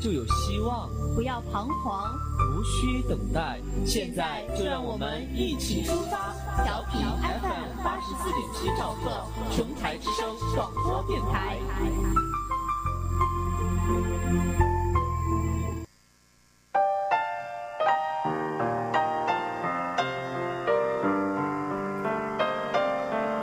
[0.00, 0.88] 就有希望。
[1.14, 2.10] 不要彷徨，
[2.54, 6.32] 无需等待，现在就让我们一起出发！
[6.64, 11.58] 调频 FM 八十四点七兆赫，琼台之声广播电台。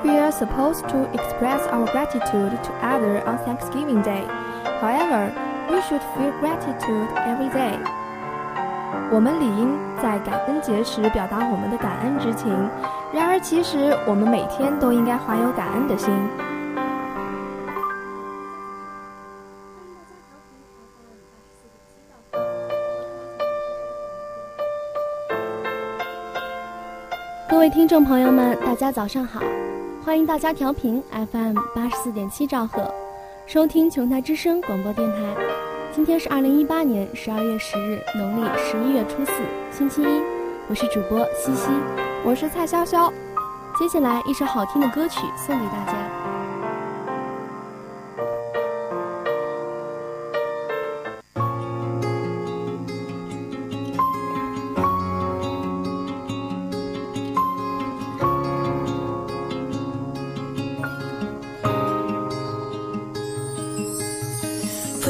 [0.03, 4.25] We are supposed to express our gratitude to others on Thanksgiving Day.
[4.79, 5.31] However,
[5.69, 7.77] we should feel gratitude every day.
[9.11, 12.51] 我们理应在感恩节时表达我们的感恩之情。
[13.13, 16.11] 然而，其实我们每天都应该怀有感恩的心。
[27.49, 29.41] 各位听众朋友们，大家早上好！
[30.05, 32.93] 欢迎大家调频 FM 八十四点七兆赫，
[33.45, 35.56] 收听琼台之声广播电台。
[35.97, 39.31] 今天是二零一八年十二月十日，农历十一月初四，
[39.71, 40.05] 星期一。
[40.69, 41.71] 我是主播西西，
[42.23, 43.11] 我是蔡潇潇。
[43.79, 45.93] 接下来一首好听的歌曲送给大家。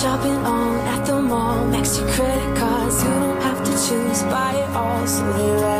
[0.00, 1.66] shopping on at the mall.
[1.66, 3.02] Max your credit cards.
[3.02, 4.22] You don't have to choose.
[4.32, 5.06] Buy it all.
[5.06, 5.79] So they like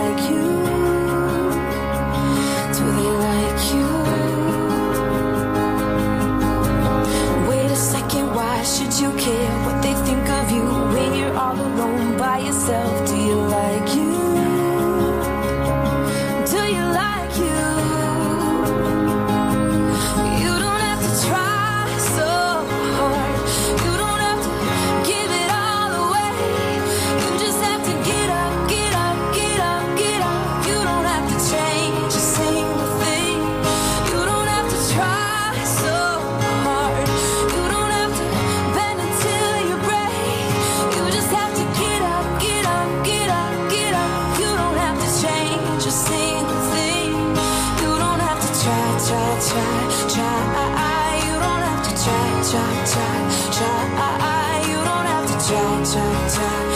[52.42, 54.62] try, try, try.
[54.66, 56.69] You don't have to try, try, try.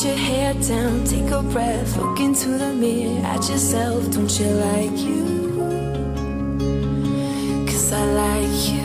[0.00, 4.10] Let your hair down, take a breath, look into the mirror at yourself.
[4.10, 5.26] Don't you like you?
[7.66, 8.80] Cause I like you.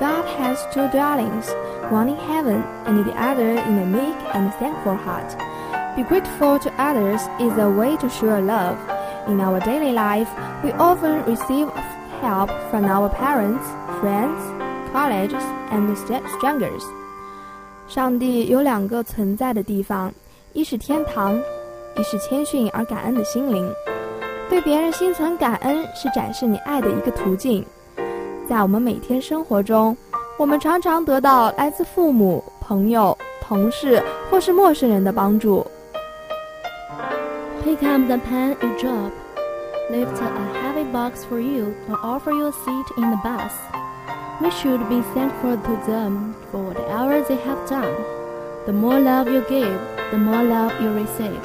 [0.00, 1.50] God has two darlings,
[1.92, 5.45] one in heaven and the other in a meek and thankful heart.
[5.96, 8.76] Be grateful to others is a way to show love.
[9.28, 10.28] In our daily life,
[10.62, 11.70] we often receive
[12.20, 13.64] help from our parents,
[14.02, 14.38] friends,
[14.92, 16.84] colleagues, and strangers.
[17.88, 20.12] 上帝有两个存在的地方，
[20.52, 21.40] 一是天堂，
[21.96, 23.66] 一是谦逊而感恩的心灵。
[24.50, 27.64] 对别人心存感恩是展示你爱的一个途径。
[28.46, 29.96] 在我们每天生活中，
[30.36, 35.66] 我们常常得到来自父母、朋友、同事或是陌生人的帮助。
[37.66, 39.12] Pick up the pen you drop,
[39.90, 40.28] lift a
[40.62, 43.52] heavy box for you, or offer you a seat in the bus.
[44.40, 47.92] We should be thankful to them for whatever they have done.
[48.66, 49.80] The more love you give,
[50.12, 51.40] the more love you receive.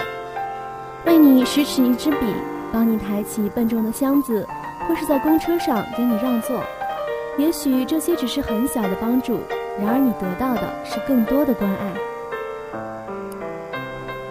[1.07, 2.35] 为你拾起一支笔，
[2.71, 4.45] 帮你抬起笨重的箱子，
[4.87, 6.61] 或是在公车上给你让座。
[7.39, 9.39] 也许这些只是很小的帮助，
[9.79, 12.10] 然而你得到的是更多的关爱。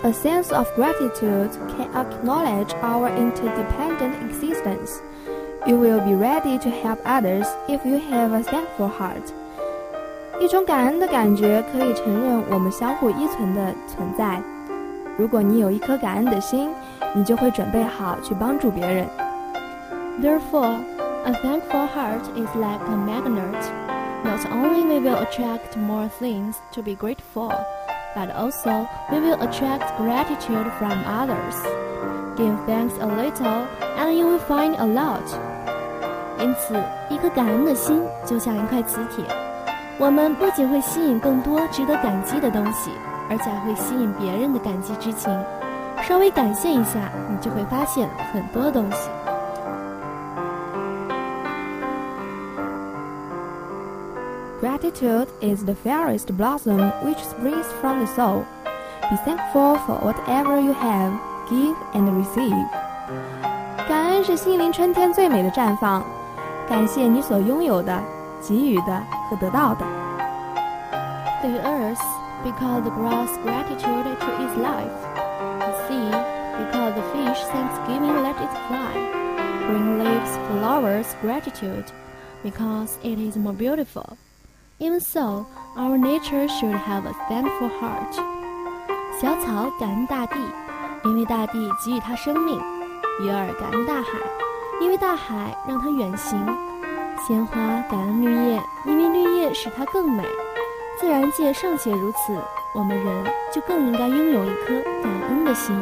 [0.04, 5.02] A sense of gratitude can acknowledge our interdependent existence.
[5.66, 9.34] You will be ready to help others if you have a thankful heart.
[10.40, 14.42] 一种感恩的感觉可以承认我们相互依存的存在。
[15.18, 16.70] 如果你有一颗感恩的心，
[17.14, 19.08] 你就会准备好去帮助别人。
[20.22, 20.78] Therefore,
[21.26, 23.72] a thankful heart is like a magnet.
[24.24, 27.54] Not only we will attract more things to be grateful,
[28.15, 31.57] But also we will attract gratitude from others.
[32.37, 33.67] Give thanks a little,
[33.99, 35.23] and you will find a lot.
[36.39, 36.75] 因此，
[37.11, 39.25] 一颗感恩的心就像一块磁铁，
[39.99, 42.91] 我们不仅会吸引更多值得感激的东西，
[43.29, 45.31] 而且还会吸引别人的感激之情。
[46.03, 49.11] 稍微感谢一下，你就会发现很多东西。
[54.60, 58.46] Gratitude is the fairest blossom which springs from the soul.
[59.10, 61.14] Be thankful for whatever you have,
[61.50, 62.66] give and receive.
[63.88, 66.04] 感恩是心灵春天最美的绽放，
[66.68, 68.02] 感谢你所拥有的、
[68.42, 69.86] 给予的和得到的。
[71.44, 72.02] The earth,
[72.44, 74.90] because the grass gratitude to its life.
[75.60, 76.10] The sea,
[76.58, 78.94] because the fish thanksgiving let it fly.
[79.68, 81.86] Green leaves, flowers, gratitude,
[82.44, 84.18] because it is more beautiful.
[84.83, 85.45] Even so,
[85.77, 88.15] our nature should have a thankful heart.
[89.21, 90.39] 小草感恩大地，
[91.05, 92.59] 因为大地给予它生命；
[93.21, 94.19] 鱼儿感恩大海，
[94.81, 96.39] 因为大海让它远行；
[97.27, 97.57] 鲜花
[97.91, 100.25] 感恩绿叶，因为绿叶使它更美。
[100.99, 102.35] 自然界尚且如此，
[102.75, 105.77] 我们人就更应该拥有一颗感恩的心。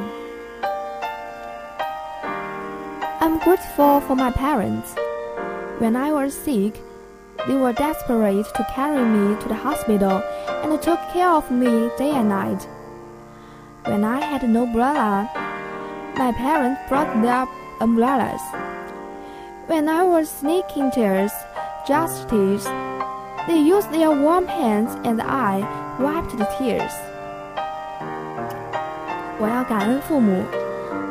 [3.21, 4.97] I'm grateful for my parents.
[5.81, 6.73] When I was sick,
[7.48, 10.22] they were desperate to carry me to the hospital
[10.64, 12.68] and took care of me day and night.
[13.86, 15.30] When I had no umbrella,
[16.16, 17.46] my parents brought their
[17.82, 18.42] umbrellas.
[19.68, 21.32] When I was sneaking tears,
[21.88, 22.66] just tears,
[23.48, 25.66] they used their warm hands and I
[26.00, 26.94] wiped the tears.
[29.40, 30.44] 我要感恩父母。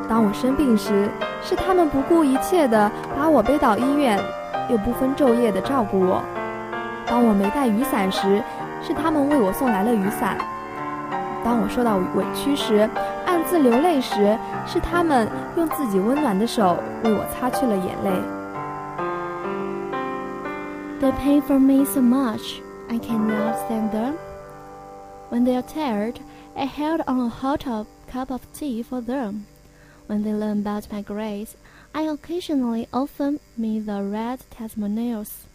[0.08, 1.10] 当我生病时，
[1.42, 4.18] 是他们不顾一切地把我背到医院，
[4.69, 6.21] 又不分昼夜地照顾我。
[7.05, 8.41] 当我没带雨伞时，
[8.81, 10.37] 是他们为我送来了雨伞。
[11.43, 12.89] 当我受到委屈时，
[13.25, 18.11] 暗自流泪时，是他们用自己温暖的手为我擦去了眼泪。
[20.99, 22.59] They pay for me so much,
[22.89, 24.13] I cannot thank them.
[25.29, 26.15] When they are tired,
[26.55, 27.63] I held on a hot
[28.11, 29.45] cup of tea for them.
[30.07, 31.55] When they learn about my grace,
[31.97, 35.47] I occasionally often me the red testimonials.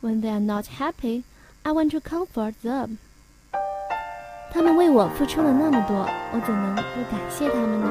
[0.00, 1.24] When they are not happy,
[1.64, 2.98] I want to comfort them.
[4.52, 7.90] 他们为我付出了那么多，我怎能不感谢他们呢？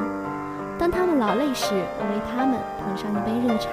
[0.80, 1.66] 当他们劳累时，
[2.00, 3.72] 我为他们捧上一杯热茶。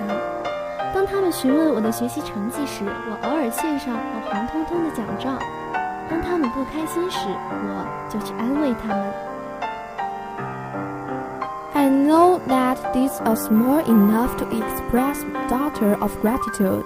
[0.93, 5.38] 当他们询问我的学习成绩时，我偶尔献上我红彤彤的奖状；
[6.11, 9.36] 当他们不开心时，我就去安慰他们。
[11.75, 16.86] I know that these are small enough to express daughter of gratitude,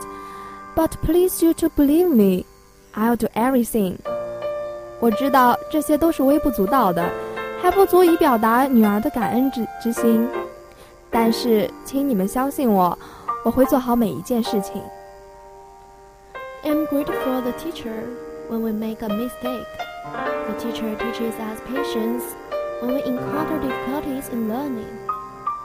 [0.75, 2.45] but please you to believe me,
[2.93, 3.97] I'll do everything.
[5.00, 7.03] 我知道这些都是微不足道的，
[7.62, 10.27] 还不足以表达女儿的感恩之之心。
[11.09, 12.97] 但是，请你们相信我，
[13.43, 14.81] 我会做好每一件事情。
[16.63, 18.05] I'm grateful for the teacher
[18.50, 19.65] when we make a mistake.
[20.47, 22.24] The teacher teaches us patience
[22.80, 24.88] when we encounter difficulties in learning.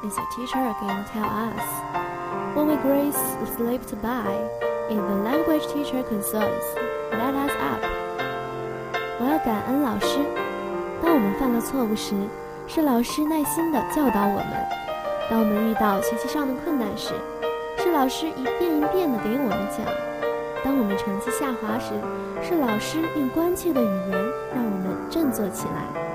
[0.03, 1.63] Is the teacher again tell us
[2.53, 3.17] when we grace
[3.55, 4.27] slipped by?
[4.89, 6.63] Is the language teacher concerns,
[7.11, 7.81] let us up.
[9.19, 10.19] 我要感恩老师。
[11.01, 12.13] 当我们犯了错误时，
[12.67, 14.67] 是老师耐心的教导我们；
[15.29, 17.13] 当我们遇到学习上的困难时，
[17.77, 19.85] 是老师一遍一遍的给我们讲；
[20.63, 21.93] 当我们成绩下滑时，
[22.43, 24.11] 是老师用关切的语言
[24.53, 26.14] 让我们振作起来。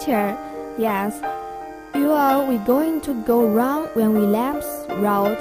[0.00, 0.36] Teacher,
[0.78, 1.20] yes,
[1.94, 4.66] you are we going to go wrong when we lamps
[4.98, 5.36] road,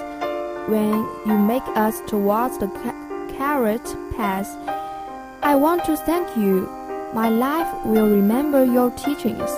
[0.67, 0.93] when
[1.25, 3.83] you make us towards the ca- carrot
[4.15, 4.47] path.
[5.41, 6.69] I want to thank you.
[7.13, 9.49] My life will remember your teachings.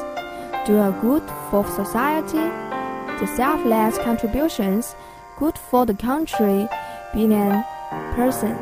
[0.66, 2.44] Do a good for society,
[3.20, 4.96] the selfless contributions,
[5.38, 6.68] good for the country,
[7.13, 7.63] being a
[8.16, 8.56] person.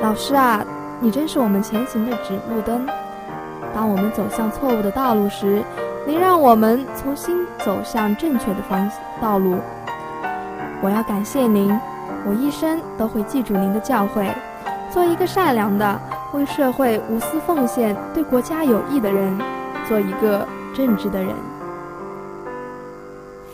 [0.00, 0.64] 老师啊，
[1.00, 2.86] 你真是我们前行的指路灯。
[3.73, 5.63] 当我们走向错误的道路时，
[6.05, 8.89] 您让我们重新走向正确的方
[9.21, 9.57] 道路。
[10.81, 11.77] 我要感谢您，
[12.25, 14.33] 我一生都会记住您的教诲，
[14.89, 15.99] 做一个善良的、
[16.33, 19.37] 为社会无私奉献、对国家有益的人，
[19.87, 21.35] 做一个正直的人。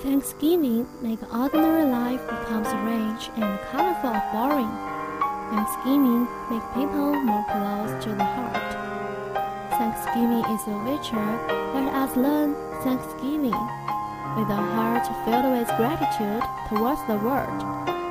[0.04, 4.70] Thanksgiving make ordinary life becomes rich and colorful boring.
[5.52, 8.65] Thanksgiving make people more close to the heart.
[10.06, 11.40] Thanksgiving is a ritual.
[11.74, 13.56] Let us learn Thanksgiving
[14.38, 17.64] with a heart filled with gratitude towards the world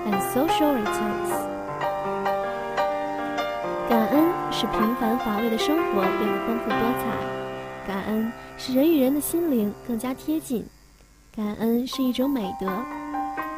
[0.05, 1.31] and social returns.
[3.89, 10.67] 感恩使平凡乏味的生活变得丰富多彩，感恩使人与人的心灵更加贴近。
[11.35, 12.67] 感恩是一种美德，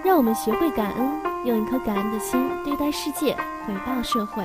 [0.05, 3.35] 让我们学会感恩，用一颗感恩的心对待世界，
[3.67, 4.45] 回报社会。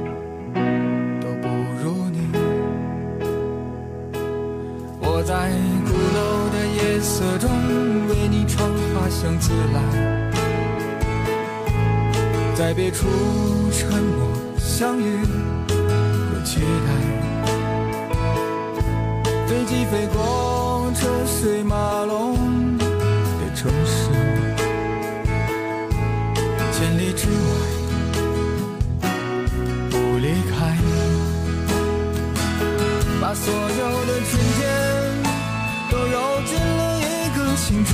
[7.01, 7.49] 夜色中
[8.09, 9.81] 为你唱花香自来，
[12.53, 13.07] 在别处
[13.71, 14.27] 沉默
[14.59, 16.89] 相遇和期待。
[19.47, 22.85] 飞机飞过车水马龙的
[23.55, 24.11] 城市，
[26.71, 29.09] 千里之外
[29.89, 30.77] 不离开。
[33.19, 34.19] 把所有的
[37.61, 37.93] 一个清晨，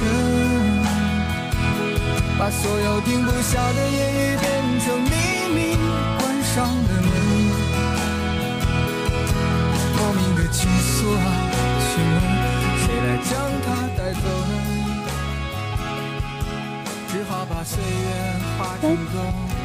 [2.40, 5.10] 把所有停不下的言语变成秘
[5.54, 5.76] 密，
[6.18, 6.72] 关上了
[7.02, 7.12] 门。
[9.98, 11.20] 莫名的情愫啊，
[11.84, 12.16] 请问
[12.80, 13.30] 谁来将
[13.66, 14.52] 它带走呢？
[17.10, 18.08] 只好把岁月
[18.58, 19.14] 化成歌。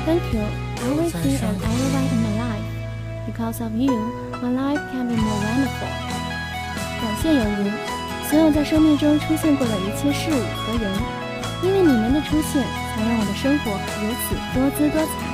[0.04, 0.42] Thank you,
[0.82, 2.66] everything and everyone in my life.
[3.26, 3.94] Because of you,
[4.42, 5.92] my life can be more wonderful.
[7.00, 7.72] 感谢有您，
[8.32, 10.90] 所有在生命中出现过的一切事物和人，
[11.62, 12.64] 因为你们的出现，
[12.96, 15.31] 才让我的生活如此多姿多彩。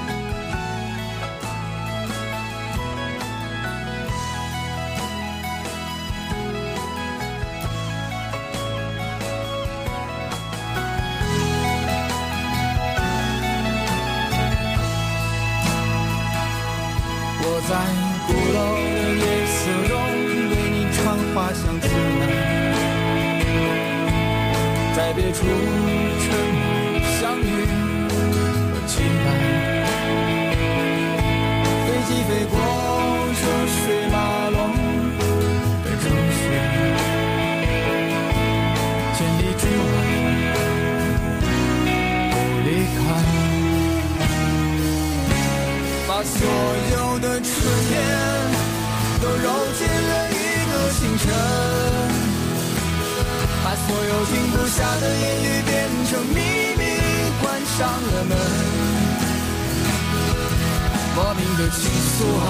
[61.79, 62.45] 倾诉啊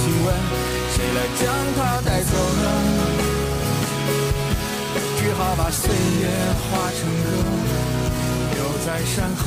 [0.00, 0.34] 请问
[0.94, 1.42] 谁来将
[1.76, 2.66] 它带走呢？
[5.18, 6.28] 只好把岁月
[6.70, 7.26] 化成歌
[8.54, 9.44] 留在山河。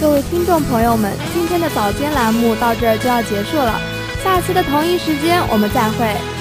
[0.00, 3.80] 各位听众朋友们今天的早间栏目到这儿就要结束了
[4.22, 6.31] 下期的同一时间我们再会。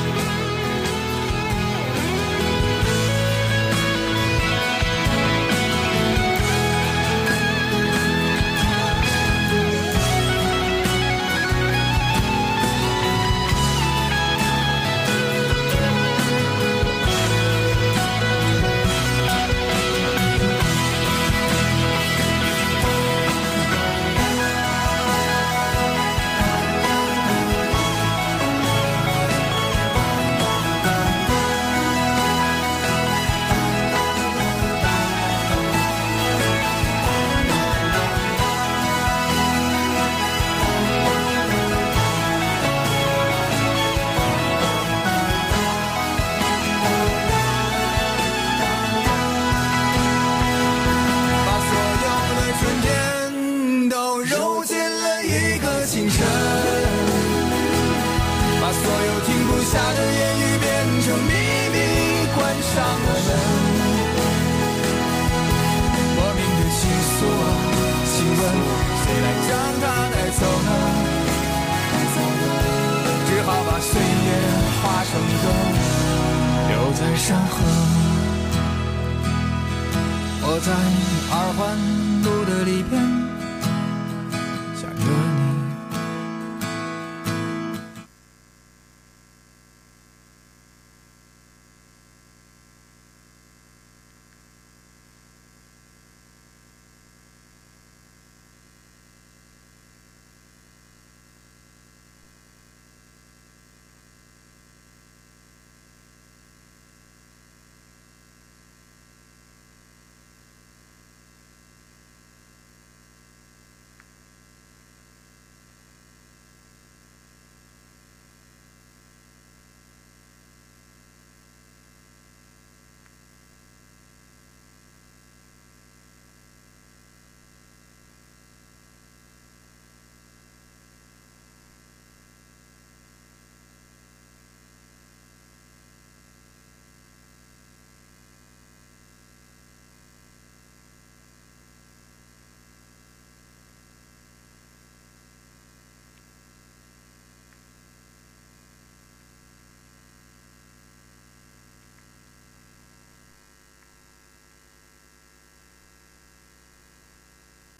[55.32, 56.20] 一个清晨，
[58.62, 60.68] 把所有停不下的言语变
[61.02, 61.32] 成秘
[61.72, 61.78] 密，
[62.36, 63.30] 关上了门。
[66.16, 67.44] 莫名的情愫啊，
[68.06, 68.42] 请问
[69.02, 69.50] 谁来将
[69.82, 69.84] 它
[70.14, 70.70] 带走呢？
[73.28, 74.30] 只好把岁月
[74.82, 75.10] 化成
[75.42, 75.44] 歌，
[76.68, 77.54] 留在山河。
[80.44, 80.68] 我在
[81.32, 81.60] 二环